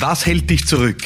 Was 0.00 0.26
hält 0.26 0.48
dich 0.48 0.64
zurück? 0.64 1.02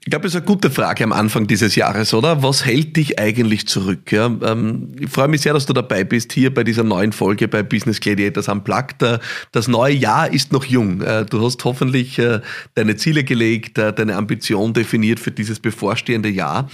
Ich 0.00 0.10
glaube, 0.10 0.22
das 0.22 0.34
ist 0.34 0.36
eine 0.36 0.44
gute 0.44 0.70
Frage 0.70 1.02
am 1.02 1.12
Anfang 1.12 1.48
dieses 1.48 1.74
Jahres, 1.74 2.14
oder? 2.14 2.44
Was 2.44 2.64
hält 2.64 2.96
dich 2.96 3.18
eigentlich 3.18 3.66
zurück? 3.66 4.12
Ja, 4.12 4.26
ähm, 4.26 4.92
ich 5.00 5.10
freue 5.10 5.26
mich 5.26 5.40
sehr, 5.40 5.52
dass 5.52 5.66
du 5.66 5.72
dabei 5.72 6.04
bist 6.04 6.32
hier 6.32 6.54
bei 6.54 6.62
dieser 6.62 6.84
neuen 6.84 7.10
Folge 7.10 7.48
bei 7.48 7.64
Business 7.64 7.98
Gladiators 7.98 8.46
Unplugged. 8.46 9.02
Äh, 9.02 9.18
das 9.50 9.66
neue 9.66 9.94
Jahr 9.94 10.32
ist 10.32 10.52
noch 10.52 10.64
jung. 10.64 11.00
Äh, 11.00 11.26
du 11.26 11.44
hast 11.44 11.64
hoffentlich 11.64 12.20
äh, 12.20 12.40
deine 12.74 12.94
Ziele 12.94 13.24
gelegt, 13.24 13.78
deine 13.78 14.14
Ambition 14.14 14.72
definiert 14.72 15.18
für 15.18 15.32
dieses 15.32 15.58
bevorstehende 15.58 16.28
Jahr. 16.28 16.70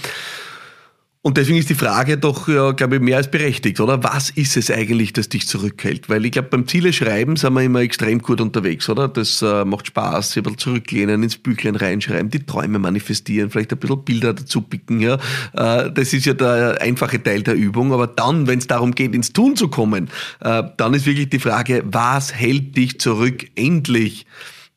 Und 1.23 1.37
deswegen 1.37 1.59
ist 1.59 1.69
die 1.69 1.75
Frage 1.75 2.17
doch, 2.17 2.47
ja, 2.47 2.71
glaube 2.71 2.95
ich, 2.95 3.01
mehr 3.01 3.17
als 3.17 3.29
berechtigt, 3.29 3.79
oder? 3.79 4.03
Was 4.03 4.31
ist 4.31 4.57
es 4.57 4.71
eigentlich, 4.71 5.13
das 5.13 5.29
dich 5.29 5.47
zurückhält? 5.47 6.09
Weil 6.09 6.25
ich 6.25 6.31
glaube, 6.31 6.47
beim 6.49 6.67
Ziele 6.67 6.91
schreiben 6.93 7.35
sind 7.35 7.53
wir 7.53 7.61
immer 7.61 7.81
extrem 7.81 8.23
gut 8.23 8.41
unterwegs, 8.41 8.89
oder? 8.89 9.07
Das 9.07 9.43
äh, 9.43 9.63
macht 9.63 9.85
Spaß, 9.85 10.35
ein 10.37 10.43
bisschen 10.43 10.57
zurücklehnen, 10.57 11.21
ins 11.21 11.37
Büchlein 11.37 11.75
reinschreiben, 11.75 12.31
die 12.31 12.43
Träume 12.43 12.79
manifestieren, 12.79 13.51
vielleicht 13.51 13.71
ein 13.71 13.77
bisschen 13.77 14.03
Bilder 14.03 14.33
dazu 14.33 14.61
picken, 14.61 14.99
ja. 14.99 15.19
Äh, 15.53 15.91
das 15.91 16.11
ist 16.11 16.25
ja 16.25 16.33
der 16.33 16.81
einfache 16.81 17.21
Teil 17.21 17.43
der 17.43 17.53
Übung. 17.53 17.93
Aber 17.93 18.07
dann, 18.07 18.47
wenn 18.47 18.57
es 18.57 18.65
darum 18.65 18.95
geht, 18.95 19.13
ins 19.13 19.31
Tun 19.31 19.55
zu 19.55 19.67
kommen, 19.67 20.09
äh, 20.39 20.63
dann 20.77 20.95
ist 20.95 21.05
wirklich 21.05 21.29
die 21.29 21.39
Frage, 21.39 21.83
was 21.85 22.33
hält 22.33 22.75
dich 22.75 22.99
zurück, 22.99 23.45
endlich? 23.53 24.25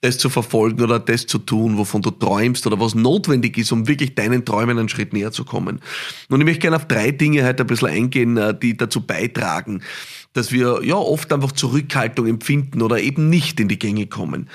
Das 0.05 0.19
zu 0.19 0.29
verfolgen 0.29 0.83
oder 0.83 1.01
das 1.01 1.27
zu 1.27 1.39
tun, 1.39 1.79
wovon 1.79 2.03
du 2.03 2.11
träumst 2.11 2.67
oder 2.67 2.79
was 2.79 2.95
notwendig 2.95 3.57
ist, 3.57 3.73
um 3.73 3.89
wirklich 3.89 4.15
deinen 4.15 4.45
Träumen 4.45 4.79
einen 4.79 4.91
Schritt 4.91 5.15
näher 5.15 5.33
zu 5.33 5.47
kommen. 5.47 5.81
Und 6.29 6.41
ich 6.41 6.45
möchte 6.45 6.61
gerne 6.61 6.77
auf 6.77 6.87
drei 6.87 7.11
Dinge 7.11 7.45
heute 7.47 7.63
ein 7.63 7.67
bisschen 7.67 7.89
eingehen, 7.89 8.37
äh, 8.37 8.55
die 8.57 8.77
dazu 8.77 9.01
beitragen, 9.01 9.83
dass 10.35 10.53
wir 10.53 10.81
ja 10.85 10.97
oft 10.97 11.33
einfach 11.33 11.53
Zurückhaltung 11.53 12.27
empfinden 12.27 12.83
oder 12.83 13.01
eben 13.01 13.31
nicht 13.31 13.59
in 13.61 13.69
die 13.69 13.79
Gänge 13.79 14.07
kommen. 14.07 14.51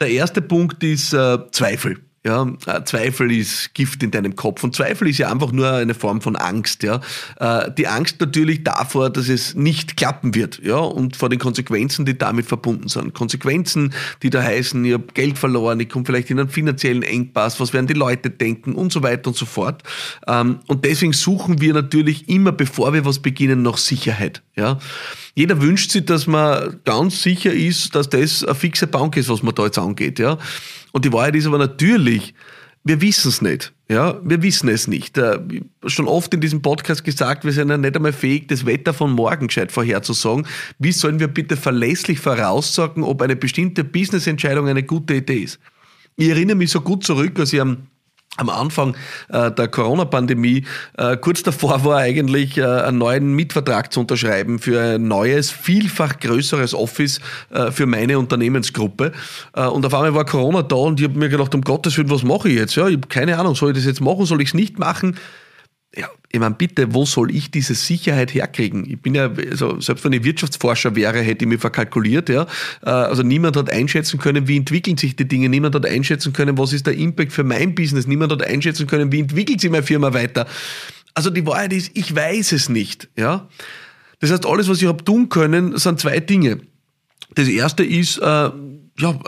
Der 0.00 0.08
erste 0.08 0.40
Punkt 0.40 0.82
ist 0.82 1.12
äh, 1.12 1.38
Zweifel. 1.52 2.00
Ja, 2.26 2.50
äh, 2.66 2.82
Zweifel 2.84 3.30
ist 3.30 3.74
Gift 3.74 4.02
in 4.02 4.10
deinem 4.10 4.34
Kopf 4.34 4.64
und 4.64 4.74
Zweifel 4.74 5.08
ist 5.08 5.18
ja 5.18 5.30
einfach 5.30 5.52
nur 5.52 5.70
eine 5.70 5.92
Form 5.92 6.22
von 6.22 6.36
Angst. 6.36 6.82
Ja, 6.82 7.02
äh, 7.38 7.70
die 7.70 7.86
Angst 7.86 8.18
natürlich 8.18 8.64
davor, 8.64 9.10
dass 9.10 9.28
es 9.28 9.54
nicht 9.54 9.98
klappen 9.98 10.34
wird. 10.34 10.58
Ja, 10.64 10.78
und 10.78 11.16
vor 11.16 11.28
den 11.28 11.38
Konsequenzen, 11.38 12.06
die 12.06 12.16
damit 12.16 12.46
verbunden 12.46 12.88
sind. 12.88 13.12
Konsequenzen, 13.12 13.92
die 14.22 14.30
da 14.30 14.42
heißen, 14.42 14.82
ich 14.86 14.94
habe 14.94 15.04
Geld 15.12 15.36
verloren, 15.38 15.80
ich 15.80 15.90
komme 15.90 16.06
vielleicht 16.06 16.30
in 16.30 16.40
einen 16.40 16.48
finanziellen 16.48 17.02
Engpass, 17.02 17.60
was 17.60 17.74
werden 17.74 17.88
die 17.88 17.92
Leute 17.92 18.30
denken 18.30 18.74
und 18.74 18.90
so 18.90 19.02
weiter 19.02 19.28
und 19.28 19.36
so 19.36 19.44
fort. 19.44 19.82
Ähm, 20.26 20.60
und 20.66 20.86
deswegen 20.86 21.12
suchen 21.12 21.60
wir 21.60 21.74
natürlich 21.74 22.30
immer, 22.30 22.52
bevor 22.52 22.94
wir 22.94 23.04
was 23.04 23.18
beginnen, 23.18 23.60
noch 23.60 23.76
Sicherheit. 23.76 24.42
Ja, 24.56 24.78
jeder 25.34 25.60
wünscht 25.60 25.90
sich, 25.90 26.04
dass 26.04 26.28
man 26.28 26.80
ganz 26.84 27.22
sicher 27.22 27.52
ist, 27.52 27.94
dass 27.94 28.08
das 28.08 28.44
eine 28.44 28.54
fixe 28.54 28.86
Bank 28.86 29.16
ist, 29.16 29.28
was 29.28 29.42
man 29.42 29.54
da 29.54 29.64
jetzt 29.64 29.78
angeht. 29.78 30.20
Ja. 30.20 30.38
Und 30.92 31.04
die 31.04 31.12
Wahrheit 31.12 31.34
ist 31.34 31.46
aber 31.46 31.58
natürlich, 31.58 32.34
wir 32.84 33.00
wissen 33.00 33.28
es 33.28 33.42
nicht. 33.42 33.72
Ja, 33.88 34.20
wir 34.22 34.42
wissen 34.42 34.68
es 34.68 34.86
nicht. 34.86 35.18
Äh, 35.18 35.40
schon 35.86 36.06
oft 36.06 36.32
in 36.34 36.40
diesem 36.40 36.62
Podcast 36.62 37.02
gesagt, 37.02 37.44
wir 37.44 37.52
sind 37.52 37.68
ja 37.70 37.76
nicht 37.76 37.96
einmal 37.96 38.12
fähig, 38.12 38.46
das 38.48 38.64
Wetter 38.64 38.94
von 38.94 39.10
morgen 39.10 39.48
gescheit 39.48 39.72
vorherzusagen. 39.72 40.46
Wie 40.78 40.92
sollen 40.92 41.18
wir 41.18 41.28
bitte 41.28 41.56
verlässlich 41.56 42.20
voraussagen, 42.20 43.02
ob 43.02 43.22
eine 43.22 43.36
bestimmte 43.36 43.82
Businessentscheidung 43.82 44.68
eine 44.68 44.82
gute 44.82 45.14
Idee 45.14 45.42
ist? 45.44 45.58
Ich 46.16 46.28
erinnere 46.28 46.56
mich 46.56 46.70
so 46.70 46.80
gut 46.80 47.04
zurück, 47.04 47.38
als 47.40 47.52
ich 47.52 47.60
am 47.60 47.88
am 48.36 48.48
Anfang 48.48 48.96
äh, 49.28 49.50
der 49.52 49.68
Corona-Pandemie 49.68 50.64
äh, 50.98 51.16
kurz 51.16 51.42
davor 51.42 51.84
war 51.84 51.98
eigentlich 51.98 52.58
äh, 52.58 52.64
einen 52.64 52.98
neuen 52.98 53.34
Mietvertrag 53.34 53.92
zu 53.92 54.00
unterschreiben 54.00 54.58
für 54.58 54.80
ein 54.80 55.06
neues, 55.06 55.50
vielfach 55.50 56.18
größeres 56.18 56.74
Office 56.74 57.20
äh, 57.50 57.70
für 57.70 57.86
meine 57.86 58.18
Unternehmensgruppe. 58.18 59.12
Äh, 59.54 59.66
und 59.66 59.86
auf 59.86 59.94
einmal 59.94 60.14
war 60.14 60.24
Corona 60.24 60.62
da 60.62 60.76
und 60.76 61.00
ich 61.00 61.06
habe 61.08 61.18
mir 61.18 61.28
gedacht, 61.28 61.54
um 61.54 61.60
Gottes 61.60 61.96
Willen, 61.96 62.10
was 62.10 62.24
mache 62.24 62.48
ich 62.48 62.56
jetzt? 62.56 62.74
Ja, 62.74 62.88
ich 62.88 62.96
habe 62.96 63.08
keine 63.08 63.38
Ahnung, 63.38 63.54
soll 63.54 63.70
ich 63.70 63.76
das 63.76 63.86
jetzt 63.86 64.00
machen, 64.00 64.26
soll 64.26 64.40
ich 64.42 64.48
es 64.48 64.54
nicht 64.54 64.78
machen? 64.78 65.16
Ja, 65.96 66.08
ich 66.30 66.40
meine, 66.40 66.54
bitte, 66.54 66.92
wo 66.92 67.04
soll 67.04 67.34
ich 67.34 67.50
diese 67.50 67.74
Sicherheit 67.74 68.34
herkriegen? 68.34 68.84
Ich 68.88 69.00
bin 69.00 69.14
ja, 69.14 69.30
also 69.50 69.80
selbst 69.80 70.04
wenn 70.04 70.12
ich 70.12 70.24
Wirtschaftsforscher 70.24 70.96
wäre, 70.96 71.20
hätte 71.20 71.44
ich 71.44 71.48
mich 71.48 71.60
verkalkuliert, 71.60 72.28
ja. 72.28 72.46
Äh, 72.84 72.90
also 72.90 73.22
niemand 73.22 73.56
hat 73.56 73.70
einschätzen 73.70 74.18
können, 74.18 74.48
wie 74.48 74.56
entwickeln 74.56 74.96
sich 74.96 75.16
die 75.16 75.28
Dinge, 75.28 75.48
niemand 75.48 75.74
hat 75.74 75.86
einschätzen 75.86 76.32
können, 76.32 76.58
was 76.58 76.72
ist 76.72 76.86
der 76.86 76.94
Impact 76.94 77.32
für 77.32 77.44
mein 77.44 77.74
Business, 77.74 78.06
niemand 78.06 78.32
hat 78.32 78.42
einschätzen 78.42 78.86
können, 78.86 79.12
wie 79.12 79.20
entwickelt 79.20 79.60
sich 79.60 79.70
meine 79.70 79.84
Firma 79.84 80.12
weiter. 80.12 80.46
Also 81.14 81.30
die 81.30 81.46
Wahrheit 81.46 81.72
ist, 81.72 81.92
ich 81.94 82.14
weiß 82.14 82.52
es 82.52 82.68
nicht, 82.68 83.08
ja. 83.16 83.48
Das 84.20 84.30
heißt, 84.30 84.46
alles, 84.46 84.68
was 84.68 84.80
ich 84.80 84.88
habe 84.88 85.04
tun 85.04 85.28
können, 85.28 85.76
sind 85.76 86.00
zwei 86.00 86.18
Dinge. 86.20 86.60
Das 87.34 87.48
erste 87.48 87.84
ist, 87.84 88.18
äh, 88.18 88.50
ja, 88.98 89.18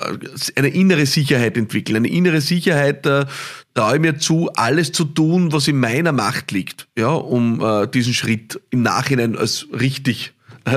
eine 0.54 0.68
innere 0.68 1.06
Sicherheit 1.06 1.56
entwickeln. 1.56 1.96
Eine 1.96 2.08
innere 2.08 2.40
Sicherheit, 2.40 3.04
äh, 3.06 3.26
traue 3.74 3.98
mir 3.98 4.18
zu, 4.18 4.50
alles 4.54 4.92
zu 4.92 5.04
tun, 5.04 5.52
was 5.52 5.68
in 5.68 5.78
meiner 5.78 6.12
Macht 6.12 6.52
liegt, 6.52 6.88
ja, 6.96 7.08
um 7.08 7.60
äh, 7.60 7.86
diesen 7.88 8.14
Schritt 8.14 8.60
im 8.70 8.82
Nachhinein 8.82 9.36
als 9.36 9.66
richtig 9.72 10.32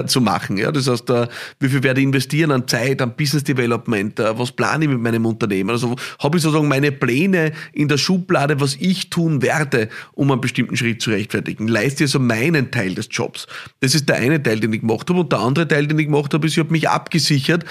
zu 0.05 0.21
machen. 0.21 0.57
Ja, 0.57 0.71
das 0.71 0.87
heißt, 0.87 1.09
äh, 1.09 1.27
wie 1.59 1.69
viel 1.69 1.83
werde 1.83 1.99
ich 1.99 2.05
investieren 2.05 2.51
an 2.51 2.67
Zeit, 2.67 3.01
an 3.01 3.15
Business 3.15 3.43
Development, 3.43 4.19
äh, 4.19 4.37
was 4.37 4.51
plane 4.51 4.85
ich 4.85 4.89
mit 4.89 4.99
meinem 4.99 5.25
Unternehmen? 5.25 5.71
Also 5.71 5.95
habe 6.19 6.37
ich 6.37 6.43
sozusagen 6.43 6.67
meine 6.67 6.91
Pläne 6.91 7.53
in 7.73 7.87
der 7.87 7.97
Schublade, 7.97 8.59
was 8.59 8.75
ich 8.75 9.09
tun 9.09 9.41
werde, 9.41 9.89
um 10.13 10.31
einen 10.31 10.41
bestimmten 10.41 10.77
Schritt 10.77 11.01
zu 11.01 11.09
rechtfertigen. 11.09 11.67
Leiste 11.67 12.03
also 12.03 12.19
meinen 12.19 12.71
Teil 12.71 12.93
des 12.93 13.07
Jobs. 13.11 13.47
Das 13.79 13.95
ist 13.95 14.07
der 14.07 14.17
eine 14.17 14.41
Teil, 14.41 14.59
den 14.59 14.73
ich 14.73 14.81
gemacht 14.81 15.09
habe. 15.09 15.21
Und 15.21 15.31
der 15.31 15.39
andere 15.39 15.67
Teil, 15.67 15.87
den 15.87 15.97
ich 15.97 16.05
gemacht 16.05 16.33
habe, 16.33 16.45
ist, 16.45 16.53
ich 16.53 16.59
habe 16.59 16.71
mich 16.71 16.87
abgesichert, 16.87 17.65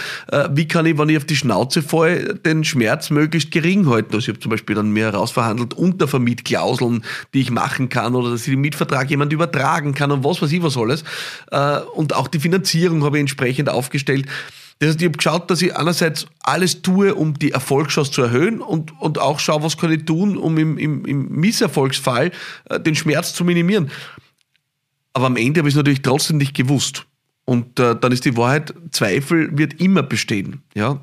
wie 0.51 0.67
kann 0.67 0.87
ich, 0.87 0.99
wenn 0.99 1.09
ich 1.09 1.17
auf 1.17 1.25
die 1.25 1.37
Schnauze 1.37 1.83
falle, 1.83 2.35
den 2.35 2.65
Schmerz 2.65 3.11
möglichst 3.11 3.51
gering 3.51 3.89
halten. 3.89 4.15
Also 4.15 4.25
ich 4.25 4.29
habe 4.29 4.41
zum 4.41 4.51
Beispiel 4.51 4.77
dann 4.77 4.91
mir 4.91 5.07
herausverhandelt, 5.07 5.75
Untervermietklauseln, 5.75 7.05
die 7.35 7.41
ich 7.41 7.51
machen 7.51 7.89
kann 7.89 8.15
oder 8.15 8.31
dass 8.31 8.43
ich 8.43 8.53
den 8.53 8.61
Mietvertrag 8.61 9.09
jemand 9.11 9.33
übertragen 9.33 9.95
kann 9.95 10.11
und 10.11 10.25
was 10.25 10.43
weiß 10.43 10.53
ich 10.53 10.63
was 10.63 10.77
alles. 10.77 11.05
Und 11.95 12.08
und 12.09 12.15
auch 12.15 12.29
die 12.29 12.41
Finanzierung 12.41 13.05
habe 13.05 13.19
ich 13.19 13.21
entsprechend 13.21 13.69
aufgestellt. 13.69 14.27
Das 14.79 14.91
heißt, 14.91 15.01
ich 15.03 15.09
habe 15.09 15.19
geschaut, 15.19 15.51
dass 15.51 15.61
ich 15.61 15.77
einerseits 15.77 16.27
alles 16.41 16.81
tue, 16.81 17.15
um 17.15 17.39
die 17.39 17.51
Erfolgschance 17.51 18.13
zu 18.13 18.23
erhöhen 18.23 18.63
und, 18.63 18.99
und 18.99 19.19
auch 19.19 19.41
schaue, 19.41 19.63
was 19.63 19.77
kann 19.77 19.93
ich 19.93 20.07
tun, 20.07 20.39
um 20.39 20.57
im, 20.57 20.79
im, 20.79 21.05
im 21.05 21.29
Misserfolgsfall 21.29 22.31
äh, 22.71 22.81
den 22.81 22.95
Schmerz 22.95 23.35
zu 23.35 23.45
minimieren. 23.45 23.91
Aber 25.13 25.27
am 25.27 25.37
Ende 25.37 25.61
habe 25.61 25.69
ich 25.69 25.75
es 25.75 25.77
natürlich 25.77 26.01
trotzdem 26.01 26.39
nicht 26.39 26.55
gewusst. 26.55 27.05
Und 27.45 27.79
äh, 27.79 27.95
dann 27.95 28.13
ist 28.13 28.25
die 28.25 28.37
Wahrheit, 28.39 28.73
Zweifel 28.91 29.59
wird 29.59 29.83
immer 29.83 30.03
bestehen. 30.03 30.63
Ja? 30.75 31.01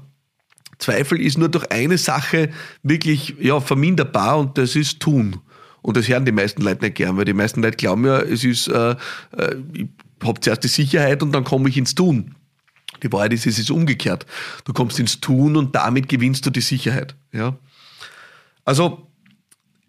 Zweifel 0.79 1.21
ist 1.21 1.37
nur 1.37 1.49
durch 1.49 1.71
eine 1.71 1.99
Sache 1.99 2.49
wirklich 2.81 3.35
ja, 3.39 3.59
verminderbar 3.59 4.39
und 4.39 4.57
das 4.57 4.75
ist 4.75 5.01
tun. 5.01 5.39
Und 5.83 5.97
das 5.97 6.07
hören 6.07 6.25
die 6.25 6.31
meisten 6.31 6.63
Leute 6.63 6.85
nicht 6.85 6.95
gern, 6.95 7.15
weil 7.15 7.25
die 7.25 7.33
meisten 7.33 7.61
Leute 7.61 7.77
glauben 7.77 8.05
ja, 8.05 8.19
es 8.19 8.43
ist, 8.43 8.69
äh, 8.69 8.95
äh 9.37 9.55
ich 9.73 9.87
habe 10.23 10.39
zuerst 10.39 10.63
die 10.63 10.69
Sicherheit 10.69 11.23
und 11.23 11.31
dann 11.31 11.43
komme 11.43 11.69
ich 11.69 11.77
ins 11.77 11.95
Tun. 11.95 12.35
Die 13.03 13.11
Wahrheit 13.11 13.33
ist, 13.33 13.45
es 13.45 13.59
ist 13.59 13.71
umgekehrt. 13.71 14.25
Du 14.63 14.73
kommst 14.73 14.99
ins 14.99 15.19
Tun 15.19 15.55
und 15.57 15.75
damit 15.75 16.09
gewinnst 16.09 16.45
du 16.45 16.49
die 16.49 16.61
Sicherheit. 16.61 17.15
Ja? 17.31 17.57
Also, 18.63 19.07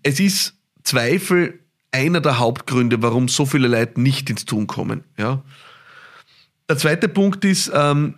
es 0.03 0.21
ist 0.21 0.55
Zweifel 0.83 1.61
einer 1.93 2.21
der 2.21 2.39
Hauptgründe, 2.39 3.03
warum 3.03 3.29
so 3.29 3.47
viele 3.47 3.69
Leute 3.69 4.01
nicht 4.01 4.29
ins 4.29 4.45
Tun 4.45 4.67
kommen. 4.67 5.05
Ja? 5.17 5.43
Der 6.69 6.77
zweite 6.79 7.09
Punkt 7.09 7.45
ist, 7.45 7.71
ähm, 7.73 8.17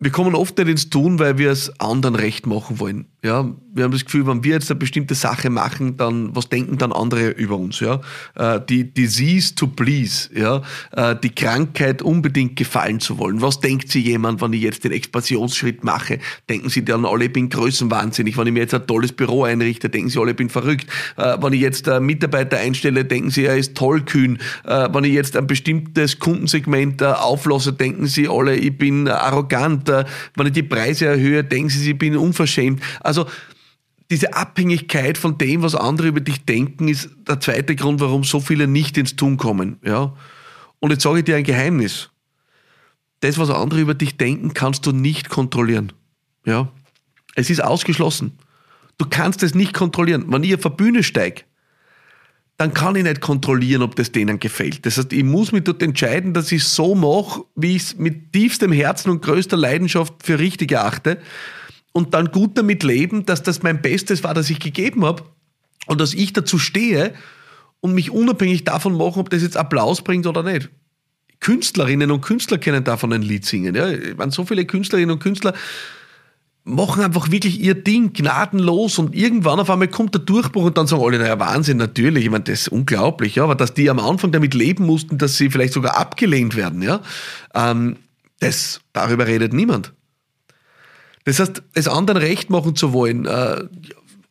wir 0.00 0.10
kommen 0.10 0.34
oft 0.34 0.58
nicht 0.58 0.68
ins 0.68 0.90
Tun, 0.90 1.18
weil 1.18 1.38
wir 1.38 1.50
es 1.50 1.80
anderen 1.80 2.14
recht 2.14 2.46
machen 2.46 2.78
wollen. 2.78 3.06
Ja, 3.24 3.52
wir 3.74 3.82
haben 3.82 3.90
das 3.90 4.04
Gefühl, 4.04 4.28
wenn 4.28 4.44
wir 4.44 4.52
jetzt 4.52 4.70
eine 4.70 4.78
bestimmte 4.78 5.16
Sache 5.16 5.50
machen, 5.50 5.96
dann 5.96 6.36
was 6.36 6.48
denken 6.48 6.78
dann 6.78 6.92
andere 6.92 7.30
über 7.30 7.56
uns? 7.56 7.80
Ja, 7.80 8.00
äh, 8.36 8.60
die 8.68 8.94
Disease 8.94 9.56
to 9.56 9.66
please, 9.66 10.30
ja, 10.32 10.62
äh, 10.92 11.16
die 11.20 11.30
Krankheit 11.30 12.00
unbedingt 12.00 12.54
gefallen 12.54 13.00
zu 13.00 13.18
wollen. 13.18 13.42
Was 13.42 13.58
denkt 13.58 13.90
sich 13.90 14.04
jemand, 14.04 14.40
wenn 14.40 14.52
ich 14.52 14.62
jetzt 14.62 14.84
den 14.84 14.92
Expansionsschritt 14.92 15.82
mache? 15.82 16.20
Denken 16.48 16.68
sie 16.68 16.84
dann 16.84 17.04
alle, 17.04 17.24
ich 17.24 17.32
bin 17.32 17.48
größenwahnsinnig. 17.48 18.36
Wenn 18.38 18.46
ich 18.46 18.52
mir 18.52 18.60
jetzt 18.60 18.74
ein 18.74 18.86
tolles 18.86 19.10
Büro 19.10 19.42
einrichte, 19.42 19.88
denken 19.88 20.10
sie 20.10 20.20
alle, 20.20 20.30
ich 20.30 20.36
bin 20.36 20.48
verrückt. 20.48 20.86
Äh, 21.16 21.38
wenn 21.42 21.52
ich 21.52 21.60
jetzt 21.60 21.88
Mitarbeiter 22.00 22.58
einstelle, 22.58 23.04
denken 23.04 23.30
sie, 23.30 23.46
er 23.46 23.56
ist 23.56 23.74
tollkühn. 23.76 24.38
Wenn 24.64 25.04
ich 25.04 25.12
jetzt 25.12 25.36
ein 25.36 25.46
bestimmtes 25.46 26.18
Kundensegment 26.18 27.02
auflasse, 27.02 27.72
denken 27.72 28.06
sie 28.06 28.28
alle, 28.28 28.54
ich 28.54 28.76
bin 28.76 29.08
arrogant. 29.08 29.88
Wenn 29.88 30.46
ich 30.46 30.52
die 30.52 30.62
Preise 30.62 31.06
erhöhe, 31.06 31.42
denken 31.42 31.68
sie, 31.68 31.90
ich 31.90 31.98
bin 31.98 32.16
unverschämt. 32.16 32.80
Also 33.08 33.26
diese 34.10 34.34
Abhängigkeit 34.34 35.18
von 35.18 35.38
dem, 35.38 35.62
was 35.62 35.74
andere 35.74 36.08
über 36.08 36.20
dich 36.20 36.44
denken, 36.44 36.88
ist 36.88 37.10
der 37.26 37.40
zweite 37.40 37.74
Grund, 37.74 38.00
warum 38.00 38.22
so 38.22 38.38
viele 38.38 38.66
nicht 38.66 38.96
ins 38.98 39.16
Tun 39.16 39.36
kommen. 39.38 39.78
Ja? 39.82 40.14
Und 40.78 40.90
jetzt 40.90 41.02
sage 41.02 41.18
ich 41.18 41.24
dir 41.24 41.36
ein 41.36 41.44
Geheimnis. 41.44 42.10
Das, 43.20 43.38
was 43.38 43.50
andere 43.50 43.80
über 43.80 43.94
dich 43.94 44.16
denken, 44.16 44.54
kannst 44.54 44.86
du 44.86 44.92
nicht 44.92 45.28
kontrollieren. 45.28 45.92
Ja? 46.44 46.68
Es 47.34 47.50
ist 47.50 47.62
ausgeschlossen. 47.62 48.38
Du 48.98 49.06
kannst 49.08 49.42
es 49.42 49.54
nicht 49.54 49.74
kontrollieren. 49.74 50.26
Wenn 50.28 50.44
ich 50.44 50.54
auf 50.54 50.66
eine 50.66 50.74
Bühne 50.74 51.02
steige, 51.02 51.42
dann 52.58 52.74
kann 52.74 52.96
ich 52.96 53.04
nicht 53.04 53.20
kontrollieren, 53.20 53.82
ob 53.82 53.94
das 53.96 54.12
denen 54.12 54.40
gefällt. 54.40 54.84
Das 54.84 54.98
heißt, 54.98 55.12
ich 55.12 55.24
muss 55.24 55.52
mich 55.52 55.64
dort 55.64 55.82
entscheiden, 55.82 56.34
dass 56.34 56.50
ich 56.50 56.64
so 56.64 56.94
mache, 56.94 57.44
wie 57.54 57.76
ich 57.76 57.82
es 57.82 57.96
mit 57.96 58.32
tiefstem 58.32 58.72
Herzen 58.72 59.10
und 59.10 59.22
größter 59.22 59.56
Leidenschaft 59.56 60.14
für 60.22 60.38
richtig 60.38 60.72
erachte 60.72 61.18
und 61.98 62.14
dann 62.14 62.30
gut 62.30 62.56
damit 62.56 62.84
leben, 62.84 63.26
dass 63.26 63.42
das 63.42 63.64
mein 63.64 63.82
Bestes 63.82 64.22
war, 64.22 64.32
das 64.32 64.48
ich 64.50 64.60
gegeben 64.60 65.04
habe 65.04 65.24
und 65.86 66.00
dass 66.00 66.14
ich 66.14 66.32
dazu 66.32 66.56
stehe 66.56 67.12
und 67.80 67.92
mich 67.92 68.12
unabhängig 68.12 68.62
davon 68.62 68.96
machen, 68.96 69.18
ob 69.18 69.30
das 69.30 69.42
jetzt 69.42 69.56
Applaus 69.56 70.02
bringt 70.02 70.24
oder 70.28 70.44
nicht. 70.44 70.70
Künstlerinnen 71.40 72.12
und 72.12 72.20
Künstler 72.20 72.58
können 72.58 72.84
davon 72.84 73.12
ein 73.12 73.22
Lied 73.22 73.44
singen. 73.44 73.74
Ja. 73.74 73.88
Wenn 74.16 74.30
so 74.30 74.44
viele 74.44 74.64
Künstlerinnen 74.64 75.10
und 75.10 75.18
Künstler 75.18 75.54
machen 76.62 77.02
einfach 77.02 77.32
wirklich 77.32 77.58
ihr 77.58 77.74
Ding 77.74 78.12
gnadenlos 78.12 79.00
und 79.00 79.16
irgendwann 79.16 79.58
auf 79.58 79.68
einmal 79.68 79.88
kommt 79.88 80.14
der 80.14 80.20
Durchbruch 80.20 80.66
und 80.66 80.78
dann 80.78 80.86
sagen 80.86 81.02
alle, 81.02 81.18
naja, 81.18 81.40
Wahnsinn, 81.40 81.78
natürlich, 81.78 82.26
ich 82.26 82.30
meine, 82.30 82.44
das 82.44 82.60
ist 82.60 82.68
unglaublich, 82.68 83.34
ja, 83.34 83.42
aber 83.42 83.56
dass 83.56 83.74
die 83.74 83.90
am 83.90 83.98
Anfang 83.98 84.30
damit 84.30 84.54
leben 84.54 84.86
mussten, 84.86 85.18
dass 85.18 85.36
sie 85.36 85.50
vielleicht 85.50 85.72
sogar 85.72 85.98
abgelehnt 85.98 86.54
werden, 86.54 86.82
ja, 86.82 87.00
ähm, 87.54 87.96
das, 88.38 88.82
darüber 88.92 89.26
redet 89.26 89.52
niemand. 89.52 89.94
Das 91.28 91.40
heißt, 91.40 91.62
es 91.74 91.88
anderen 91.88 92.16
recht 92.16 92.48
machen 92.48 92.74
zu 92.74 92.94
wollen, 92.94 93.26
äh, 93.26 93.64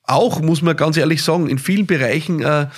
auch, 0.02 0.42
muss 0.42 0.64
man 0.64 0.76
ganz 0.76 0.98
ehrlich 0.98 1.22
sagen, 1.22 1.48
in 1.48 1.60
vielen 1.60 1.86
Bereichen 1.86 2.42
äh, 2.42 2.70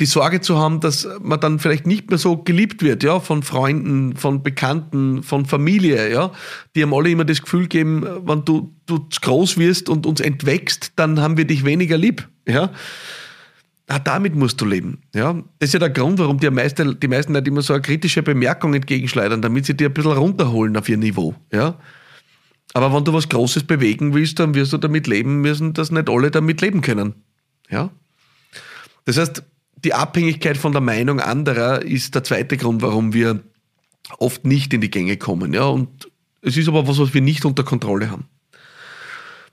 die 0.00 0.06
Sorge 0.06 0.40
zu 0.40 0.58
haben, 0.58 0.80
dass 0.80 1.06
man 1.20 1.38
dann 1.38 1.60
vielleicht 1.60 1.86
nicht 1.86 2.10
mehr 2.10 2.18
so 2.18 2.38
geliebt 2.38 2.82
wird, 2.82 3.04
ja, 3.04 3.20
von 3.20 3.44
Freunden, 3.44 4.16
von 4.16 4.42
Bekannten, 4.42 5.22
von 5.22 5.46
Familie, 5.46 6.10
ja, 6.12 6.32
die 6.74 6.82
haben 6.82 6.92
alle 6.92 7.08
immer 7.08 7.24
das 7.24 7.40
Gefühl 7.40 7.68
geben, 7.68 8.04
wenn 8.24 8.44
du, 8.44 8.74
du 8.86 9.06
groß 9.22 9.58
wirst 9.58 9.88
und 9.88 10.06
uns 10.06 10.20
entwächst, 10.20 10.94
dann 10.96 11.20
haben 11.20 11.36
wir 11.36 11.44
dich 11.44 11.64
weniger 11.64 11.96
lieb, 11.96 12.28
ja. 12.48 12.72
Ah, 13.88 14.00
damit 14.00 14.34
musst 14.34 14.60
du 14.60 14.64
leben. 14.64 15.02
Ja? 15.14 15.34
Das 15.60 15.68
ist 15.68 15.74
ja 15.74 15.78
der 15.78 15.90
Grund, 15.90 16.18
warum 16.18 16.40
die 16.40 16.50
meisten, 16.50 16.98
die 16.98 17.06
meisten 17.06 17.32
Leute 17.32 17.48
immer 17.48 17.62
so 17.62 17.72
eine 17.72 17.82
kritische 17.82 18.24
Bemerkung 18.24 18.74
entgegenschleudern, 18.74 19.40
damit 19.40 19.66
sie 19.66 19.76
dir 19.76 19.90
ein 19.90 19.94
bisschen 19.94 20.10
runterholen 20.10 20.76
auf 20.76 20.88
ihr 20.88 20.96
Niveau. 20.96 21.36
Ja? 21.52 21.78
Aber 22.74 22.92
wenn 22.92 23.04
du 23.04 23.12
was 23.12 23.28
Großes 23.28 23.64
bewegen 23.64 24.14
willst, 24.14 24.38
dann 24.38 24.54
wirst 24.54 24.72
du 24.72 24.78
damit 24.78 25.06
leben 25.06 25.40
müssen, 25.40 25.72
dass 25.72 25.90
nicht 25.90 26.10
alle 26.10 26.30
damit 26.30 26.60
leben 26.60 26.80
können. 26.80 27.14
Ja? 27.70 27.90
Das 29.04 29.18
heißt, 29.18 29.42
die 29.84 29.94
Abhängigkeit 29.94 30.56
von 30.56 30.72
der 30.72 30.80
Meinung 30.80 31.20
anderer 31.20 31.82
ist 31.82 32.14
der 32.14 32.24
zweite 32.24 32.56
Grund, 32.56 32.82
warum 32.82 33.12
wir 33.12 33.42
oft 34.18 34.44
nicht 34.44 34.72
in 34.74 34.80
die 34.80 34.90
Gänge 34.90 35.16
kommen. 35.16 35.52
Ja? 35.52 35.66
Und 35.66 36.10
es 36.42 36.56
ist 36.56 36.68
aber 36.68 36.86
was, 36.86 36.98
was 36.98 37.14
wir 37.14 37.20
nicht 37.20 37.44
unter 37.44 37.64
Kontrolle 37.64 38.10
haben. 38.10 38.24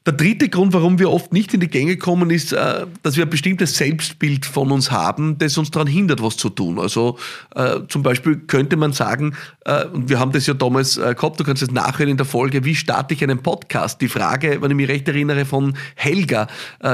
Der 0.06 0.12
dritte 0.12 0.50
Grund, 0.50 0.74
warum 0.74 1.00
wir 1.00 1.10
oft 1.10 1.32
nicht 1.32 1.54
in 1.54 1.62
die 1.62 1.70
Gänge 1.70 1.96
kommen, 1.96 2.30
ist, 2.30 2.52
äh, 2.52 2.86
dass 3.04 3.16
wir 3.16 3.24
ein 3.24 3.30
bestimmtes 3.30 3.78
Selbstbild 3.78 4.46
von 4.46 4.70
uns 4.72 4.92
haben, 4.92 5.38
das 5.38 5.58
uns 5.58 5.72
daran 5.72 5.88
hindert, 5.88 6.22
was 6.22 6.36
zu 6.36 6.50
tun. 6.50 6.78
Also 6.78 7.18
äh, 7.56 7.80
zum 7.88 8.04
Beispiel 8.04 8.36
könnte 8.36 8.76
man 8.76 8.92
sagen, 8.92 9.34
äh, 9.64 9.86
und 9.86 10.10
wir 10.10 10.20
haben 10.20 10.34
das 10.34 10.46
ja 10.46 10.56
damals 10.56 10.96
gehabt, 10.96 11.40
du 11.40 11.46
kannst 11.46 11.64
es 11.64 11.72
nachhören 11.72 12.10
in 12.10 12.18
der 12.18 12.26
Folge, 12.26 12.66
wie 12.66 12.76
starte 12.76 13.14
ich 13.14 13.24
einen 13.24 13.42
Podcast? 13.42 14.02
Die 14.02 14.10
Frage, 14.10 14.62
wenn 14.62 14.72
ich 14.72 14.78
mich 14.78 14.90
recht 14.90 15.08
erinnere, 15.08 15.46
von 15.46 15.78
Helga, 15.96 16.48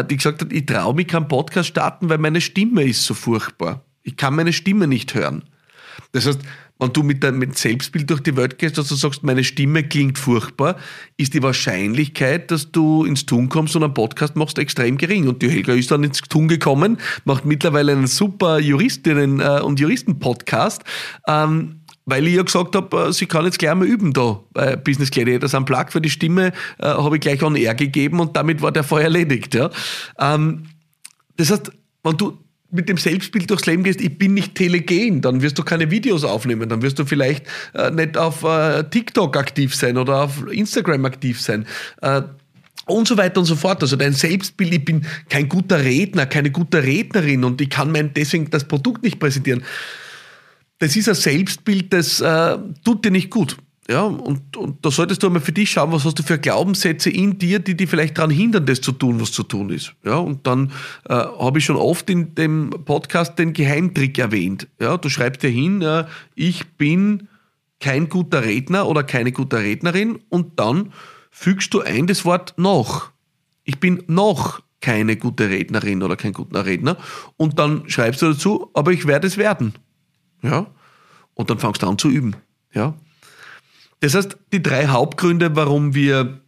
die 0.10 0.18
gesagt 0.18 0.42
hat, 0.42 0.54
ich 0.54 0.66
traue 0.66 0.94
mich 0.94 1.08
keinen 1.08 1.28
Podcast 1.28 1.70
starten, 1.70 2.10
weil 2.10 2.18
meine 2.20 2.42
Stimme 2.42 2.84
ist 2.84 3.04
so 3.04 3.14
furchtbar. 3.14 3.84
Ich 4.04 4.18
kann 4.18 4.36
meine 4.36 4.54
Stimme 4.54 4.88
nicht 4.88 5.14
hören. 5.16 5.44
Das 6.12 6.26
heißt, 6.26 6.40
wenn 6.80 6.94
du 6.94 7.04
mit 7.04 7.24
deinem 7.24 7.52
Selbstbild 7.54 8.10
durch 8.10 8.22
die 8.22 8.36
Welt 8.38 8.58
gehst, 8.58 8.78
dass 8.78 8.88
du 8.88 8.96
sagst, 8.96 9.24
meine 9.24 9.44
Stimme 9.44 9.84
klingt 9.84 10.18
furchtbar, 10.18 10.78
ist 11.18 11.34
die 11.34 11.44
Wahrscheinlichkeit, 11.44 12.50
dass 12.52 12.72
du 12.72 13.04
ins 13.04 13.26
Tun 13.26 13.50
kommst 13.50 13.76
und 13.76 13.84
einen 13.84 13.94
Podcast 13.94 14.36
machst, 14.38 14.58
extrem 14.58 14.98
gering. 14.98 15.28
Und 15.28 15.42
die 15.42 15.50
Helga 15.50 15.74
ist 15.74 15.92
dann 15.92 16.04
ins 16.04 16.22
Tun 16.22 16.48
gekommen, 16.48 16.98
macht 17.26 17.46
mittlerweile 17.46 17.92
einen 17.92 18.08
super 18.08 18.60
Juristinnen- 18.60 19.42
äh, 19.42 19.62
und 19.62 19.80
Juristen-Podcast. 19.80 20.84
Ähm, 21.28 21.82
weil 22.06 22.26
ich 22.28 22.36
ja 22.36 22.44
gesagt 22.44 22.76
habe, 22.76 23.10
äh, 23.10 23.14
sie 23.14 23.26
kann 23.26 23.46
jetzt 23.46 23.60
gleich 23.60 23.76
mal 23.76 23.86
üben 23.86 24.14
da 24.14 24.40
bei 24.54 24.76
Business 24.78 25.12
Gladiators 25.12 25.54
am 25.54 25.66
Plug 25.66 25.86
für 25.90 26.02
die 26.02 26.10
Stimme, 26.10 26.54
äh, 26.80 26.88
habe 26.88 27.18
ich 27.18 27.22
gleich 27.22 27.44
on 27.44 27.56
air 27.56 27.76
gegeben 27.76 28.20
und 28.20 28.36
damit 28.36 28.62
war 28.62 28.72
der 28.72 28.84
Fall 28.84 29.02
erledigt. 29.02 29.54
Ja. 29.54 29.70
Ähm, 30.18 30.64
das 31.36 31.52
heißt, 31.52 31.72
wenn 32.04 32.18
du 32.18 32.38
mit 32.72 32.90
dem 32.90 32.98
Selbstbild 32.98 33.50
durchs 33.50 33.66
Leben 33.66 33.84
gehst, 33.84 34.02
ich 34.02 34.18
bin 34.18 34.34
nicht 34.34 34.56
telegen, 34.56 35.22
dann 35.22 35.42
wirst 35.42 35.58
du 35.58 35.64
keine 35.64 35.90
Videos 35.90 36.24
aufnehmen, 36.24 36.70
dann 36.70 36.82
wirst 36.82 37.00
du 37.00 37.06
vielleicht 37.06 37.46
äh, 37.74 37.90
nicht 37.92 38.18
auf 38.18 38.44
äh, 38.44 38.84
TikTok 38.84 39.36
aktiv 39.38 39.76
sein 39.76 39.98
oder 39.98 40.24
auf 40.24 40.46
Instagram 40.52 41.06
aktiv 41.06 41.42
sein. 41.42 41.66
Äh, 42.02 42.22
und 42.86 43.08
so 43.08 43.18
weiter 43.18 43.40
und 43.40 43.46
so 43.46 43.56
fort. 43.56 43.82
Also 43.82 43.96
dein 43.96 44.14
Selbstbild, 44.14 44.74
ich 44.74 44.86
bin 44.86 45.06
kein 45.30 45.48
guter 45.48 45.84
Redner, 45.84 46.26
keine 46.26 46.52
gute 46.52 46.84
Rednerin 46.84 47.44
und 47.44 47.62
ich 47.62 47.70
kann 47.70 47.92
mein 47.92 48.14
deswegen 48.14 48.50
das 48.50 48.64
Produkt 48.64 49.04
nicht 49.04 49.20
präsentieren. 49.20 49.64
Das 50.80 50.96
ist 50.96 51.10
ein 51.10 51.16
Selbstbild, 51.16 51.94
das 51.94 52.22
äh, 52.22 52.58
tut 52.84 53.06
dir 53.06 53.12
nicht 53.12 53.30
gut. 53.30 53.58
Ja, 53.90 54.04
und, 54.04 54.56
und 54.56 54.86
da 54.86 54.92
solltest 54.92 55.24
du 55.24 55.28
einmal 55.28 55.42
für 55.42 55.52
dich 55.52 55.72
schauen, 55.72 55.92
was 55.92 56.06
hast 56.06 56.20
du 56.20 56.22
für 56.22 56.38
Glaubenssätze 56.38 57.10
in 57.10 57.40
dir, 57.40 57.58
die 57.58 57.76
dich 57.76 57.90
vielleicht 57.90 58.20
daran 58.20 58.30
hindern, 58.30 58.68
das 58.68 58.82
zu 58.82 58.92
tun, 58.92 59.20
was 59.20 59.32
zu 59.32 59.42
tun 59.42 59.72
ist. 59.72 59.96
Ja, 60.06 60.18
und 60.18 60.46
dann 60.46 60.72
äh, 61.10 61.16
habe 61.16 61.58
ich 61.58 61.66
schon 61.66 61.76
oft 61.76 62.08
in 62.12 62.36
dem 62.36 62.70
Podcast 62.86 63.40
den 63.40 63.52
Geheimtrick 63.52 64.20
erwähnt. 64.20 64.68
Ja, 64.80 64.98
du 64.98 65.10
schreibst 65.10 65.42
dir 65.42 65.50
hin, 65.50 65.82
äh, 65.82 66.06
ich 66.36 66.68
bin 66.78 67.30
kein 67.80 68.10
guter 68.10 68.44
Redner 68.44 68.88
oder 68.88 69.02
keine 69.02 69.32
gute 69.32 69.58
Rednerin 69.58 70.20
und 70.30 70.60
dann 70.60 70.94
fügst 71.32 71.74
du 71.74 71.82
ein 71.82 72.06
das 72.06 72.26
Wort 72.26 72.54
noch. 72.58 73.10
Ich 73.64 73.80
bin 73.80 74.04
noch 74.06 74.62
keine 74.82 75.18
gute 75.18 75.50
Rednerin 75.50 76.04
oder 76.04 76.16
kein 76.16 76.34
guter 76.34 76.68
Redner 76.68 76.96
und 77.38 77.58
dann 77.58 77.90
schreibst 77.90 78.22
du 78.22 78.34
dazu, 78.34 78.70
aber 78.76 78.92
ich 78.92 79.08
werde 79.08 79.26
es 79.26 79.38
werden. 79.38 79.74
Ja, 80.44 80.68
und 81.34 81.50
dann 81.50 81.58
fangst 81.58 81.82
du 81.82 81.88
an 81.88 81.98
zu 81.98 82.08
üben. 82.08 82.36
Ja, 82.72 82.94
das 84.02 84.16
heißt, 84.16 84.38
die 84.54 84.64
drei 84.64 84.88
Hauptgründe, 84.88 85.56
warum 85.56 85.94
wir 85.94 86.40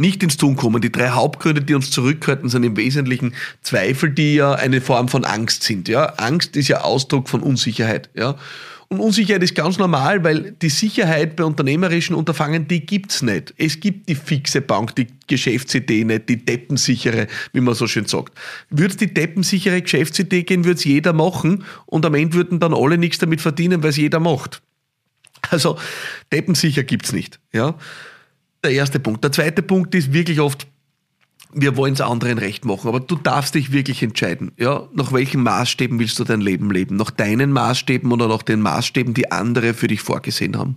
nicht 0.00 0.22
ins 0.22 0.36
Tun 0.36 0.56
kommen, 0.56 0.80
die 0.80 0.90
drei 0.90 1.10
Hauptgründe, 1.10 1.62
die 1.62 1.74
uns 1.74 1.90
zurückhalten, 1.90 2.48
sind 2.48 2.64
im 2.64 2.76
Wesentlichen 2.76 3.34
Zweifel, 3.62 4.10
die 4.10 4.34
ja 4.34 4.54
eine 4.54 4.80
Form 4.80 5.08
von 5.08 5.24
Angst 5.24 5.62
sind. 5.62 5.88
Ja? 5.88 6.14
Angst 6.16 6.56
ist 6.56 6.68
ja 6.68 6.80
Ausdruck 6.80 7.28
von 7.28 7.42
Unsicherheit. 7.42 8.08
Ja? 8.14 8.36
Und 8.88 8.98
Unsicherheit 8.98 9.42
ist 9.42 9.54
ganz 9.54 9.78
normal, 9.78 10.24
weil 10.24 10.52
die 10.62 10.68
Sicherheit 10.68 11.36
bei 11.36 11.44
unternehmerischen 11.44 12.16
Unterfangen, 12.16 12.66
die 12.66 12.84
gibt's 12.84 13.22
nicht. 13.22 13.54
Es 13.56 13.78
gibt 13.78 14.08
die 14.08 14.16
fixe 14.16 14.62
Bank, 14.62 14.96
die 14.96 15.06
Geschäftsidee 15.28 16.04
nicht, 16.04 16.28
die 16.28 16.44
deppensichere, 16.44 17.28
wie 17.52 17.60
man 17.60 17.74
so 17.74 17.86
schön 17.86 18.06
sagt. 18.06 18.36
Würde 18.68 18.96
die 18.96 19.14
deppensichere 19.14 19.80
Geschäftsidee 19.80 20.42
gehen, 20.42 20.64
würde 20.64 20.78
es 20.78 20.84
jeder 20.84 21.12
machen 21.12 21.64
und 21.86 22.04
am 22.04 22.14
Ende 22.14 22.34
würden 22.34 22.58
dann 22.58 22.74
alle 22.74 22.98
nichts 22.98 23.18
damit 23.18 23.40
verdienen, 23.40 23.82
weil 23.82 23.90
es 23.90 23.96
jeder 23.96 24.18
macht. 24.18 24.60
Also 25.50 25.78
deppensicher 26.32 26.82
gibt's 26.82 27.12
nicht. 27.12 27.40
Ja? 27.52 27.74
Der 28.62 28.72
erste 28.72 29.00
Punkt. 29.00 29.24
Der 29.24 29.32
zweite 29.32 29.62
Punkt 29.62 29.94
ist 29.94 30.12
wirklich 30.12 30.40
oft, 30.40 30.66
wir 31.52 31.76
wollen 31.76 31.94
es 31.94 32.00
anderen 32.00 32.38
recht 32.38 32.64
machen, 32.64 32.88
aber 32.88 33.00
du 33.00 33.16
darfst 33.16 33.54
dich 33.54 33.72
wirklich 33.72 34.02
entscheiden. 34.02 34.52
Ja? 34.56 34.88
Nach 34.94 35.12
welchen 35.12 35.42
Maßstäben 35.42 35.98
willst 35.98 36.18
du 36.18 36.24
dein 36.24 36.40
Leben 36.40 36.70
leben? 36.70 36.96
Nach 36.96 37.10
deinen 37.10 37.52
Maßstäben 37.52 38.12
oder 38.12 38.28
nach 38.28 38.42
den 38.42 38.60
Maßstäben, 38.60 39.14
die 39.14 39.32
andere 39.32 39.74
für 39.74 39.88
dich 39.88 40.02
vorgesehen 40.02 40.56
haben? 40.56 40.76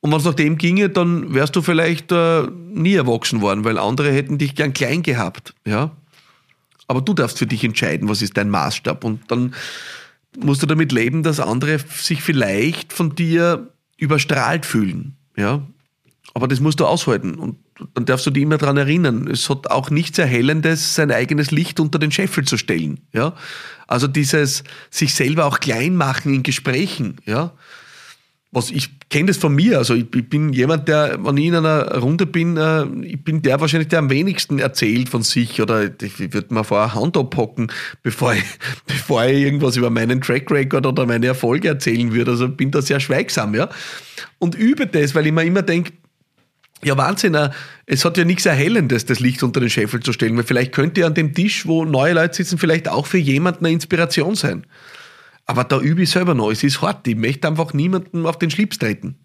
Und 0.00 0.10
wenn 0.10 0.18
es 0.18 0.26
nach 0.26 0.34
dem 0.34 0.58
ginge, 0.58 0.90
dann 0.90 1.32
wärst 1.32 1.56
du 1.56 1.62
vielleicht 1.62 2.12
äh, 2.12 2.42
nie 2.42 2.94
erwachsen 2.94 3.40
worden, 3.40 3.64
weil 3.64 3.78
andere 3.78 4.12
hätten 4.12 4.36
dich 4.36 4.54
gern 4.54 4.74
klein 4.74 5.02
gehabt. 5.02 5.54
Ja? 5.64 5.92
Aber 6.86 7.00
du 7.00 7.14
darfst 7.14 7.38
für 7.38 7.46
dich 7.46 7.64
entscheiden, 7.64 8.06
was 8.08 8.20
ist 8.20 8.36
dein 8.36 8.50
Maßstab. 8.50 9.02
Und 9.02 9.22
dann 9.30 9.54
musst 10.36 10.62
du 10.62 10.66
damit 10.66 10.92
leben, 10.92 11.22
dass 11.22 11.40
andere 11.40 11.78
sich 11.78 12.22
vielleicht 12.22 12.92
von 12.92 13.14
dir 13.14 13.72
überstrahlt 13.96 14.66
fühlen. 14.66 15.16
Ja? 15.36 15.62
Aber 16.34 16.48
das 16.48 16.60
musst 16.60 16.80
du 16.80 16.86
aushalten 16.86 17.34
und 17.34 17.58
dann 17.94 18.04
darfst 18.04 18.26
du 18.26 18.30
dich 18.30 18.42
immer 18.42 18.58
daran 18.58 18.76
erinnern. 18.76 19.28
Es 19.28 19.50
hat 19.50 19.70
auch 19.70 19.90
nichts 19.90 20.18
Erhellendes, 20.18 20.94
sein 20.94 21.10
eigenes 21.10 21.50
Licht 21.50 21.80
unter 21.80 21.98
den 21.98 22.12
Scheffel 22.12 22.44
zu 22.44 22.56
stellen. 22.56 23.00
Ja? 23.12 23.34
Also 23.86 24.06
dieses 24.06 24.64
sich 24.90 25.14
selber 25.14 25.46
auch 25.46 25.60
klein 25.60 25.96
machen 25.96 26.34
in 26.34 26.42
Gesprächen. 26.42 27.16
Ja? 27.24 27.52
Was 28.54 28.70
ich 28.70 28.90
kenne 29.10 29.26
das 29.26 29.36
von 29.36 29.54
mir. 29.54 29.78
Also 29.78 29.94
ich, 29.94 30.06
ich, 30.14 30.28
bin 30.28 30.52
jemand, 30.52 30.88
der, 30.88 31.18
wenn 31.22 31.36
ich 31.36 31.46
in 31.46 31.56
einer 31.56 31.98
Runde 31.98 32.24
bin, 32.24 32.56
äh, 32.56 32.86
ich 33.02 33.22
bin 33.22 33.42
der 33.42 33.60
wahrscheinlich, 33.60 33.88
der 33.88 33.98
am 33.98 34.10
wenigsten 34.10 34.58
erzählt 34.58 35.08
von 35.08 35.22
sich 35.22 35.60
oder 35.60 35.90
ich 36.00 36.32
würde 36.32 36.54
mir 36.54 36.64
vorher 36.64 36.94
Hand 36.94 37.16
abhocken, 37.16 37.70
bevor 38.02 38.34
ich, 38.34 38.44
bevor 38.86 39.24
ich 39.24 39.42
irgendwas 39.42 39.76
über 39.76 39.90
meinen 39.90 40.20
Track 40.20 40.50
Record 40.50 40.86
oder 40.86 41.04
meine 41.06 41.26
Erfolge 41.26 41.68
erzählen 41.68 42.12
würde. 42.12 42.30
Also 42.30 42.48
bin 42.48 42.70
da 42.70 42.80
sehr 42.80 43.00
schweigsam, 43.00 43.54
ja. 43.54 43.68
Und 44.38 44.54
übe 44.54 44.86
das, 44.86 45.14
weil 45.14 45.26
ich 45.26 45.32
mir 45.32 45.44
immer 45.44 45.62
denke, 45.62 45.92
ja, 46.82 46.96
Wahnsinn, 46.96 47.34
äh, 47.34 47.50
es 47.86 48.04
hat 48.04 48.16
ja 48.16 48.24
nichts 48.24 48.46
Erhellendes, 48.46 49.04
das 49.06 49.20
Licht 49.20 49.42
unter 49.42 49.60
den 49.60 49.70
Scheffel 49.70 50.00
zu 50.00 50.12
stellen, 50.12 50.36
weil 50.36 50.44
vielleicht 50.44 50.72
könnte 50.72 51.00
ja 51.00 51.08
an 51.08 51.14
dem 51.14 51.34
Tisch, 51.34 51.66
wo 51.66 51.84
neue 51.84 52.12
Leute 52.12 52.34
sitzen, 52.34 52.58
vielleicht 52.58 52.88
auch 52.88 53.06
für 53.06 53.18
jemanden 53.18 53.64
eine 53.64 53.74
Inspiration 53.74 54.34
sein. 54.34 54.64
Aber 55.46 55.64
da 55.64 55.80
übe 55.80 56.02
ich 56.02 56.10
selber 56.10 56.34
noch. 56.34 56.50
Es 56.50 56.62
ist 56.62 56.80
hart. 56.82 57.06
Ich 57.06 57.16
möchte 57.16 57.48
einfach 57.48 57.72
niemandem 57.72 58.26
auf 58.26 58.38
den 58.38 58.50
Schlips 58.50 58.78
treten. 58.78 59.16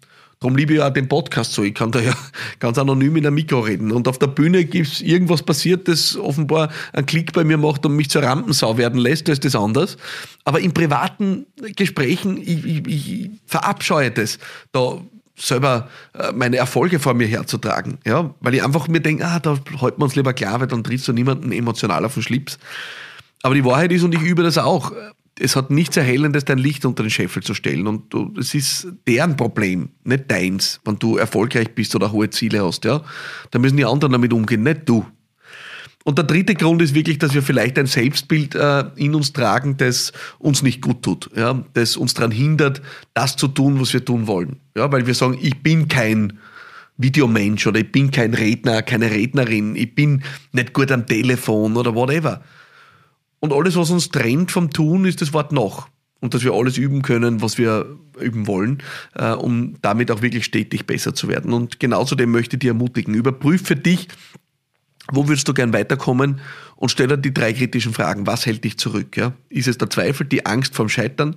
Darum 0.42 0.56
liebe 0.56 0.72
ich 0.72 0.80
auch 0.80 0.90
den 0.90 1.06
Podcast 1.06 1.52
so. 1.52 1.62
Ich 1.62 1.74
kann 1.74 1.90
da 1.92 2.00
ja 2.00 2.14
ganz 2.60 2.78
anonym 2.78 3.16
in 3.16 3.26
einem 3.26 3.34
Mikro 3.34 3.60
reden. 3.60 3.92
Und 3.92 4.08
auf 4.08 4.18
der 4.18 4.26
Bühne 4.26 4.64
gibt's 4.64 5.02
irgendwas 5.02 5.42
passiert, 5.42 5.86
das 5.86 6.16
offenbar 6.16 6.70
einen 6.94 7.04
Klick 7.04 7.34
bei 7.34 7.44
mir 7.44 7.58
macht 7.58 7.84
und 7.84 7.94
mich 7.94 8.08
zur 8.08 8.22
Rampensau 8.22 8.78
werden 8.78 8.98
lässt, 8.98 9.28
da 9.28 9.32
ist 9.32 9.44
das 9.44 9.54
anders. 9.54 9.98
Aber 10.44 10.60
in 10.60 10.72
privaten 10.72 11.46
Gesprächen, 11.76 12.38
ich, 12.38 12.64
ich, 12.64 12.86
ich 12.86 13.30
verabscheue 13.44 14.10
das. 14.10 14.38
Da 14.72 15.02
selber 15.36 15.88
äh, 16.14 16.32
meine 16.32 16.56
Erfolge 16.56 16.98
vor 16.98 17.12
mir 17.12 17.26
herzutragen. 17.26 17.98
Ja? 18.06 18.34
Weil 18.40 18.54
ich 18.54 18.64
einfach 18.64 18.88
mir 18.88 19.00
denke, 19.00 19.26
ah, 19.26 19.40
da 19.40 19.58
halten 19.80 20.00
wir 20.00 20.04
uns 20.04 20.16
lieber 20.16 20.32
klar, 20.32 20.60
weil 20.60 20.68
dann 20.68 20.84
trittst 20.84 21.06
du 21.08 21.12
niemanden 21.12 21.52
emotional 21.52 22.04
auf 22.04 22.14
den 22.14 22.22
Schlips. 22.22 22.58
Aber 23.42 23.54
die 23.54 23.64
Wahrheit 23.64 23.92
ist, 23.92 24.04
und 24.04 24.14
ich 24.14 24.22
übe 24.22 24.42
das 24.42 24.58
auch, 24.58 24.92
es 25.40 25.56
hat 25.56 25.70
nichts 25.70 25.96
Erhellendes, 25.96 26.44
dein 26.44 26.58
Licht 26.58 26.84
unter 26.84 27.02
den 27.02 27.10
Scheffel 27.10 27.42
zu 27.42 27.54
stellen. 27.54 27.86
Und 27.86 28.14
es 28.38 28.54
ist 28.54 28.88
deren 29.06 29.36
Problem, 29.36 29.90
nicht 30.04 30.30
deins, 30.30 30.80
wenn 30.84 30.98
du 30.98 31.16
erfolgreich 31.16 31.74
bist 31.74 31.94
oder 31.94 32.12
hohe 32.12 32.30
Ziele 32.30 32.64
hast. 32.64 32.84
Ja? 32.84 33.02
Da 33.50 33.58
müssen 33.58 33.76
die 33.76 33.84
anderen 33.84 34.12
damit 34.12 34.32
umgehen, 34.32 34.62
nicht 34.62 34.82
du. 34.84 35.04
Und 36.04 36.16
der 36.16 36.24
dritte 36.24 36.54
Grund 36.54 36.80
ist 36.80 36.94
wirklich, 36.94 37.18
dass 37.18 37.34
wir 37.34 37.42
vielleicht 37.42 37.78
ein 37.78 37.86
Selbstbild 37.86 38.54
äh, 38.54 38.84
in 38.96 39.14
uns 39.14 39.32
tragen, 39.32 39.76
das 39.76 40.12
uns 40.38 40.62
nicht 40.62 40.80
gut 40.80 41.02
tut, 41.02 41.30
ja? 41.36 41.62
das 41.74 41.96
uns 41.96 42.14
daran 42.14 42.30
hindert, 42.30 42.80
das 43.12 43.36
zu 43.36 43.48
tun, 43.48 43.80
was 43.80 43.92
wir 43.92 44.04
tun 44.04 44.26
wollen. 44.26 44.56
Ja? 44.76 44.90
Weil 44.90 45.06
wir 45.06 45.14
sagen, 45.14 45.38
ich 45.40 45.62
bin 45.62 45.88
kein 45.88 46.38
Videomensch 46.96 47.66
oder 47.66 47.80
ich 47.80 47.92
bin 47.92 48.10
kein 48.10 48.34
Redner, 48.34 48.82
keine 48.82 49.10
Rednerin, 49.10 49.76
ich 49.76 49.94
bin 49.94 50.22
nicht 50.52 50.72
gut 50.72 50.90
am 50.90 51.06
Telefon 51.06 51.76
oder 51.76 51.94
whatever. 51.94 52.42
Und 53.40 53.52
alles, 53.52 53.76
was 53.76 53.90
uns 53.90 54.10
trennt 54.10 54.50
vom 54.50 54.70
Tun, 54.70 55.04
ist 55.06 55.20
das 55.20 55.32
Wort 55.32 55.52
noch. 55.52 55.88
Und 56.20 56.34
dass 56.34 56.44
wir 56.44 56.52
alles 56.52 56.76
üben 56.76 57.00
können, 57.00 57.40
was 57.40 57.56
wir 57.56 57.96
üben 58.20 58.46
wollen, 58.46 58.82
äh, 59.14 59.32
um 59.32 59.76
damit 59.80 60.10
auch 60.10 60.20
wirklich 60.20 60.44
stetig 60.44 60.86
besser 60.86 61.14
zu 61.14 61.28
werden. 61.28 61.54
Und 61.54 61.80
genau 61.80 62.04
zu 62.04 62.14
dem 62.14 62.30
möchte 62.30 62.56
ich 62.56 62.60
dir 62.60 62.72
ermutigen. 62.72 63.14
Überprüf 63.14 63.62
für 63.66 63.76
dich, 63.76 64.08
wo 65.10 65.26
würdest 65.26 65.48
du 65.48 65.54
gern 65.54 65.72
weiterkommen 65.72 66.40
und 66.76 66.90
stell 66.90 67.08
dir 67.08 67.16
die 67.16 67.32
drei 67.32 67.54
kritischen 67.54 67.94
Fragen. 67.94 68.26
Was 68.26 68.44
hält 68.44 68.64
dich 68.64 68.78
zurück? 68.78 69.16
Ja? 69.16 69.32
Ist 69.48 69.66
es 69.68 69.78
der 69.78 69.88
Zweifel, 69.88 70.26
die 70.26 70.44
Angst 70.44 70.74
vom 70.74 70.90
Scheitern? 70.90 71.36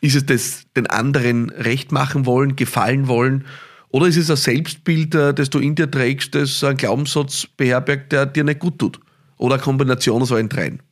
Ist 0.00 0.16
es 0.16 0.24
das 0.24 0.62
den 0.74 0.86
anderen 0.86 1.50
recht 1.50 1.92
machen 1.92 2.24
wollen, 2.24 2.56
gefallen 2.56 3.08
wollen? 3.08 3.44
Oder 3.90 4.06
ist 4.06 4.16
es 4.16 4.30
ein 4.30 4.36
Selbstbild, 4.36 5.14
äh, 5.14 5.34
das 5.34 5.50
du 5.50 5.58
in 5.58 5.74
dir 5.74 5.90
trägst, 5.90 6.34
das 6.34 6.64
einen 6.64 6.76
Glaubenssatz 6.76 7.46
beherbergt, 7.56 8.12
der 8.12 8.26
dir 8.26 8.44
nicht 8.44 8.60
gut 8.60 8.78
tut? 8.78 9.00
Oder 9.36 9.54
eine 9.54 9.62
Kombination 9.62 10.22
aus 10.22 10.32
allen 10.32 10.48
dreien? 10.48 10.82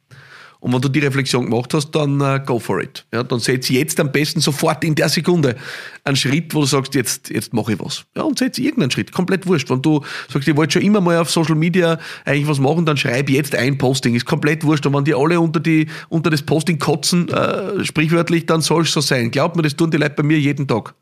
Und 0.61 0.73
wenn 0.73 0.81
du 0.81 0.89
die 0.89 1.01
Reflexion 1.01 1.45
gemacht 1.45 1.75
hast, 1.75 1.91
dann 1.91 2.21
uh, 2.21 2.39
go 2.45 2.59
for 2.59 2.81
it. 2.81 3.07
Ja, 3.13 3.23
dann 3.23 3.41
setz 3.41 3.69
jetzt 3.69 4.01
am 4.01 4.11
besten 4.11 4.41
sofort 4.41 4.83
in 4.85 4.95
der 4.95 5.09
Sekunde 5.09 5.57
einen 6.03 6.17
Schritt, 6.17 6.55
wo 6.55 6.61
du 6.61 6.67
sagst, 6.67 6.95
jetzt, 6.95 7.31
jetzt 7.31 7.53
mache 7.53 7.75
ich 7.75 7.81
was. 7.81 8.05
Ja, 8.17 8.23
und 8.23 8.39
setz 8.39 8.59
irgendeinen 8.59 8.91
Schritt. 8.91 9.13
Komplett 9.13 9.47
wurscht. 9.47 9.69
Wenn 9.71 9.83
du 9.83 10.03
sagst, 10.29 10.49
ich 10.49 10.57
wollte 10.57 10.75
schon 10.75 10.83
immer 10.83 11.01
mal 11.01 11.19
auf 11.19 11.31
Social 11.31 11.55
Media 11.55 11.99
eigentlich 12.25 12.49
was 12.49 12.59
machen, 12.59 12.87
dann 12.87 12.97
schreib 12.97 13.29
jetzt 13.29 13.55
ein 13.55 13.77
Posting. 13.77 14.15
Ist 14.15 14.25
komplett 14.25 14.65
wurscht. 14.65 14.87
Und 14.87 14.95
wenn 14.95 15.05
die 15.05 15.15
alle 15.15 15.39
unter, 15.39 15.61
die, 15.61 15.89
unter 16.09 16.31
das 16.31 16.43
Posting 16.43 16.79
kotzen, 16.79 17.29
äh, 17.29 17.85
sprichwörtlich, 17.85 18.47
dann 18.47 18.63
soll 18.63 18.83
es 18.83 18.93
so 18.93 19.01
sein. 19.01 19.31
Glaub 19.31 19.57
mir, 19.57 19.63
das 19.63 19.77
tun 19.77 19.91
die 19.91 19.99
Leute 19.99 20.15
bei 20.17 20.23
mir 20.23 20.39
jeden 20.39 20.67
Tag. 20.67 20.95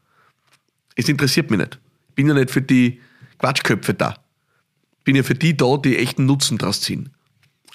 Es 0.97 1.09
interessiert 1.09 1.51
mich 1.51 1.61
nicht. 1.61 1.79
Ich 2.09 2.15
bin 2.15 2.29
ja 2.29 2.35
nicht 2.35 2.51
für 2.51 2.63
die 2.63 3.01
Quatschköpfe 3.39 3.95
da. 3.95 4.17
Ich 4.99 5.05
bin 5.05 5.17
ja 5.17 5.23
für 5.23 5.35
die 5.35 5.57
da, 5.57 5.77
die 5.77 5.97
echten 5.99 6.27
Nutzen 6.27 6.59
draus 6.59 6.81
ziehen. 6.81 7.11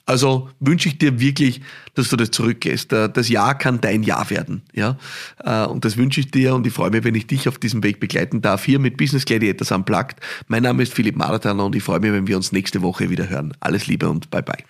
Also 0.09 0.49
wünsche 0.59 0.89
ich 0.89 0.97
dir 0.97 1.19
wirklich, 1.19 1.61
dass 1.93 2.09
du 2.09 2.15
das 2.15 2.31
zurücklässt. 2.31 2.91
Äh, 2.93 3.09
das 3.09 3.29
Jahr 3.29 3.55
kann 3.55 3.79
dein 3.79 4.01
Jahr 4.01 4.27
werden. 4.31 4.63
Ja? 4.73 4.97
Äh, 5.43 5.67
und 5.67 5.85
das 5.85 5.97
wünsche 5.97 6.19
ich 6.19 6.31
dir 6.31 6.55
und 6.55 6.65
ich 6.65 6.73
freue 6.73 6.89
mich, 6.89 7.03
wenn 7.03 7.13
ich 7.13 7.27
dich 7.27 7.47
auf 7.47 7.59
diesem 7.59 7.83
Weg 7.83 7.99
begleiten 7.99 8.41
darf, 8.41 8.65
hier 8.65 8.79
mit 8.79 8.97
Business 8.97 9.23
Gladiators 9.23 9.71
Unplugged. 9.71 10.15
Mein 10.47 10.63
Name 10.63 10.81
ist 10.81 10.95
Philipp 10.95 11.15
Marathaner 11.15 11.63
und 11.63 11.75
ich 11.75 11.83
freue 11.83 11.99
mich, 11.99 12.11
wenn 12.11 12.25
wir 12.25 12.37
uns 12.37 12.51
nächste 12.51 12.81
Woche 12.81 13.11
wieder 13.11 13.29
hören. 13.29 13.53
Alles 13.59 13.85
Liebe 13.85 14.09
und 14.09 14.31
bye 14.31 14.41
bye. 14.41 14.63